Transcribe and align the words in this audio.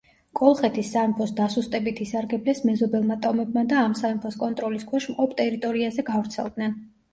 კოლხეთის 0.37 0.87
სამეფოს 0.95 1.33
დასუსტებით 1.39 2.01
ისარგებლეს 2.05 2.63
მეზობელმა 2.71 3.19
ტომებმა 3.27 3.65
და 3.75 3.79
ამ 3.83 3.95
სამეფოს 4.01 4.41
კონტროლის 4.47 4.89
ქვეშ 4.95 5.09
მყოფ 5.15 5.39
ტერიტორიაზე 5.45 6.09
გავრცელდნენ. 6.13 6.77